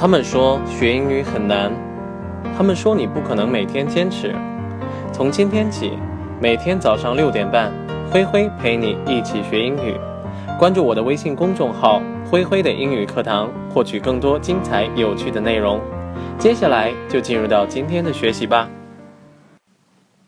[0.00, 1.72] 他们说学英语很难，
[2.56, 4.32] 他们说你不可能每天坚持。
[5.12, 5.98] 从今天起，
[6.40, 7.72] 每天早上六点半，
[8.08, 9.96] 灰灰陪你一起学英语。
[10.56, 12.00] 关注我的微信公众号
[12.30, 15.80] “灰灰的英语课堂”，获取更多精彩有趣的内容。
[16.38, 18.68] 接下来就进入到今天的学习吧。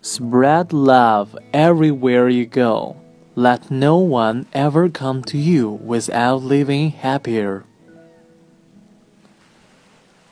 [0.00, 2.94] Spread love everywhere you go.
[3.34, 7.62] Let no one ever come to you without leaving happier.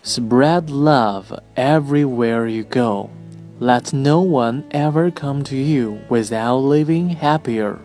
[0.06, 3.08] Spread love everywhere you go.
[3.58, 7.76] Let no one ever come to you without leaving happier.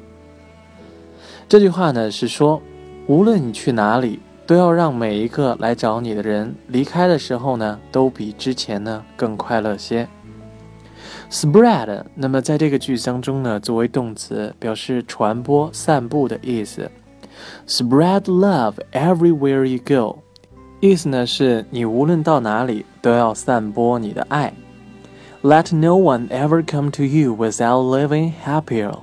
[1.47, 2.61] 这句话呢是说，
[3.07, 10.05] 无论你去哪里，都要让每一个来找你的人离开的时候呢，都比之前呢更快乐些。
[11.31, 16.91] Spread，那么在这个句子当中呢，作为动词，表示传播、散布的意思。
[17.65, 20.19] Spread love everywhere you go。
[20.79, 24.53] 意思呢是你无论到哪里都要散播你的爱。
[25.41, 28.93] Let no one ever come to you without living happier.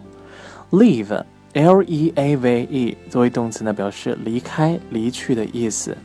[0.71, 5.97] Leave, L-E-A-V-E 作为动词呢，表示离开、离去的意思。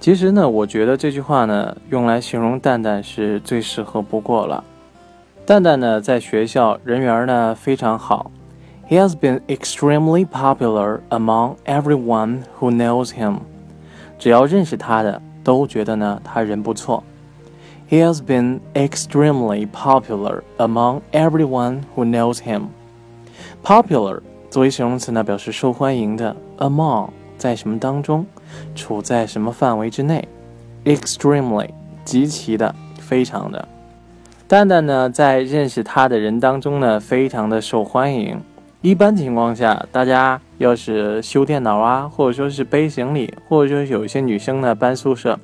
[0.00, 4.64] 其实呢，我觉得这句话呢，用来形容蛋蛋是最适合不过了。
[5.44, 8.30] 蛋蛋呢，在学校人缘呢非常好。
[8.88, 13.40] He has been extremely popular among everyone who knows him.
[14.20, 17.02] 只要认识他的，都觉得呢他人不错。
[17.88, 22.66] He has been extremely popular among everyone who knows him.
[23.64, 26.36] Popular 作为形容词呢，表示受欢迎的。
[26.58, 28.26] Among 在什么当中，
[28.74, 30.28] 处在什么范围之内。
[30.84, 31.70] Extremely
[32.04, 33.66] 极其的，非常的。
[34.46, 38.40] 蛋蛋呢，在认识他的人当中呢，非常的受欢迎。
[38.82, 45.38] 一般情况下，大家要是修电脑啊，或者说是背行李，或者说有一些女生呢搬宿舍，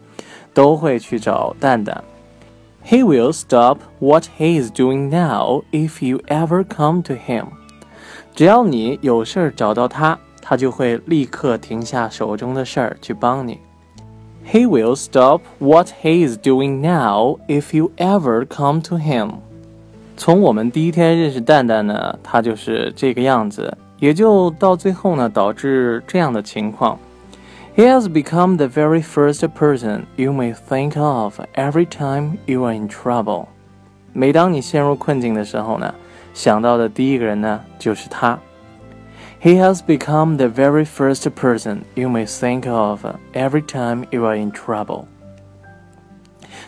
[0.54, 2.02] 都会去找蛋蛋。
[2.82, 7.48] He will stop what he is doing now if you ever come to him。
[8.34, 13.58] 只要你有事儿找到他，他就会立刻停下手中的事儿去帮你。
[14.50, 19.40] He will stop what he is doing now if you ever come to him。
[20.17, 26.99] 从我们第一天认识蛋蛋呢，他就是这个样子，也就到最后呢，导致这样的情况。
[27.75, 32.87] He has become the very first person you may think of every time you are in
[32.87, 33.45] trouble。
[34.13, 35.95] 每当你陷入困境的时候呢，
[36.33, 38.37] 想到的第一个人呢，就是他。
[39.41, 44.51] He has become the very first person you may think of every time you are in
[44.51, 45.05] trouble。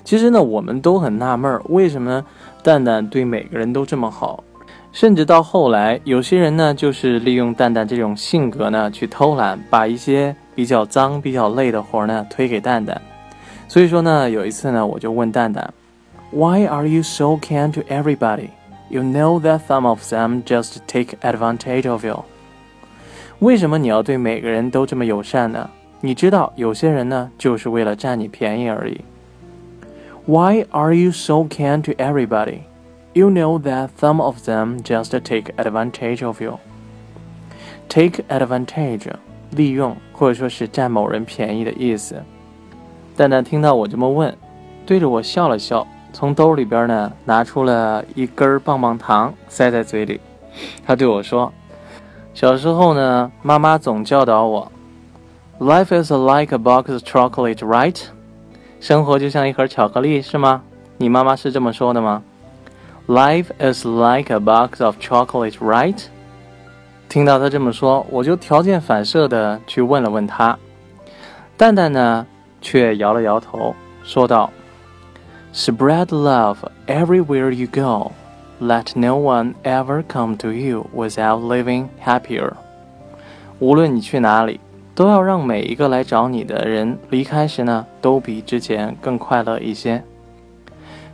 [0.03, 2.25] 其实呢，我们都很纳闷儿，为什么？
[2.68, 4.44] 蛋蛋对每个人都这么好，
[4.92, 13.00] 甚至到后来，有些人呢，就是利用蛋蛋这种性格呢，去偷懒，把一些比较脏、比较累的活呢推给蛋蛋。
[13.68, 15.72] 所以说呢，有一次呢，我就问蛋蛋
[16.30, 18.48] ，Why are you so kind to everybody?
[18.90, 22.22] You know that some of them just take advantage of you.
[23.38, 25.70] 为什么你要对每个人都这么友善呢？
[26.02, 29.00] 你知道，有些人呢，就是为了占你便宜而已。
[30.27, 32.61] Why are you so kind to everybody?
[33.13, 36.59] You know that some of them just take advantage of you.
[37.89, 39.11] Take advantage，
[39.51, 42.23] 利用或者说是占某人便宜的意思。
[43.15, 44.35] 蛋蛋听到我这么问，
[44.85, 50.19] 对着我笑了笑，从兜里边呢拿出了一根棒棒糖塞在嘴里。
[50.85, 54.71] 他对我说：“小时候呢，妈妈总教导我，
[55.59, 58.01] Life is like a box of chocolate, right？”
[58.80, 60.62] 生活就像一盒巧克力，是吗？
[60.96, 62.22] 你妈妈是这么说的吗
[63.06, 66.00] ？Life is like a box of chocolate, right？
[67.08, 70.58] 听到他这么说，我就条件反射的去问了问他。
[71.56, 72.26] 蛋蛋呢，
[72.60, 73.74] 却摇了摇头，
[74.04, 74.50] 说道
[75.52, 78.12] ：“Spread love everywhere you go.
[78.60, 82.52] Let no one ever come to you without living happier。”
[83.58, 84.60] 无论你去哪里。
[84.98, 90.02] 都要让每一个来找你的人离开时呢，都比之前更快乐一些。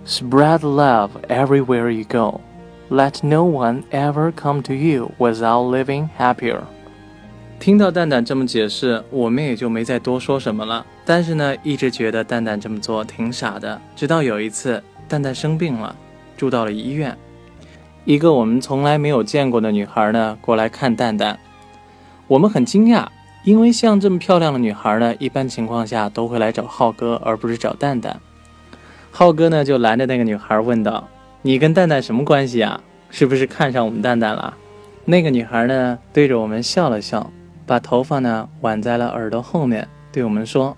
[0.07, 2.41] Spread love everywhere you go.
[2.89, 6.61] Let no one ever come to you without living happier.
[7.61, 10.87] 听到蛋蛋这么解释，我们也就没再多说什么了。
[11.05, 13.79] 但是呢，一直觉得蛋蛋这么做挺傻的。
[13.95, 15.95] 直到有一次，蛋蛋生病了，
[16.39, 17.15] 住到了医院，
[18.07, 21.39] 一个我们从来没有见过的女孩呢过来看蛋蛋，
[22.27, 23.07] 我们很惊讶。
[23.45, 28.19] 因为像这么漂亮的女孩呢，一般情况下都会来找浩哥，而不是找蛋蛋。
[29.11, 31.07] 浩哥呢就拦着那个女孩问道
[31.43, 32.81] ：“你跟蛋蛋什么关系啊？
[33.11, 34.57] 是不是看上我们蛋蛋了？”
[35.05, 37.31] 那个女孩呢对着我们笑了笑，
[37.67, 40.75] 把头发呢挽在了耳朵后面，对我们说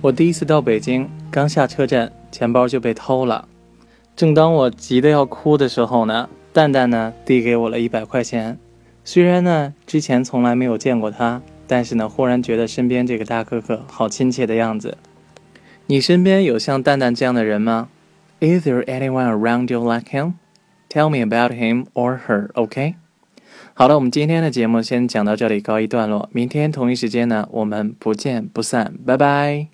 [0.00, 3.46] 我第一次到北京，刚下车站，钱包就被偷了。
[4.16, 8.58] 正当我急得要哭的时候呢，蛋蛋呢递给我了一百块钱。
[9.04, 14.98] 虽然呢之前从来没有见过他，但是呢忽然觉得身边这个大哥哥好亲切的样子。
[15.86, 17.88] 你身边有像蛋蛋这样的人吗
[18.40, 20.34] ？Is there anyone around you like him?
[20.88, 22.94] Tell me about him or her, OK?
[23.74, 26.28] 好了，我们今天的节目先讲到这里，告一段落。
[26.32, 29.73] 明天同一时间呢，我们不见不散，拜拜。